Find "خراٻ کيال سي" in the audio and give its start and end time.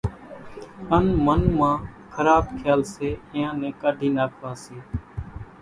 2.13-3.09